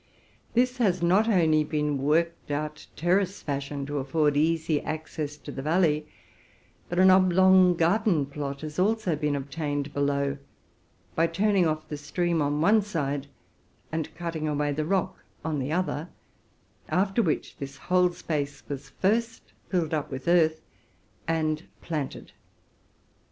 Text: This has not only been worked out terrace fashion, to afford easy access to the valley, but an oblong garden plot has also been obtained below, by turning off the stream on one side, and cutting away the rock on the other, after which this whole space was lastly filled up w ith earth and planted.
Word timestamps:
This 0.55 0.77
has 0.79 1.03
not 1.03 1.27
only 1.29 1.63
been 1.63 1.99
worked 1.99 2.49
out 2.49 2.87
terrace 2.95 3.43
fashion, 3.43 3.85
to 3.85 3.99
afford 3.99 4.35
easy 4.35 4.81
access 4.81 5.37
to 5.37 5.51
the 5.51 5.61
valley, 5.61 6.07
but 6.89 6.97
an 6.97 7.11
oblong 7.11 7.75
garden 7.75 8.25
plot 8.25 8.61
has 8.61 8.79
also 8.79 9.15
been 9.15 9.35
obtained 9.35 9.93
below, 9.93 10.39
by 11.13 11.27
turning 11.27 11.67
off 11.67 11.87
the 11.87 11.97
stream 11.97 12.41
on 12.41 12.61
one 12.61 12.81
side, 12.81 13.27
and 13.91 14.15
cutting 14.15 14.47
away 14.47 14.71
the 14.71 14.85
rock 14.85 15.19
on 15.45 15.59
the 15.59 15.71
other, 15.71 16.09
after 16.89 17.21
which 17.21 17.57
this 17.57 17.77
whole 17.77 18.09
space 18.11 18.63
was 18.67 18.91
lastly 19.03 19.53
filled 19.69 19.93
up 19.93 20.05
w 20.05 20.15
ith 20.15 20.27
earth 20.27 20.61
and 21.27 21.67
planted. 21.83 22.31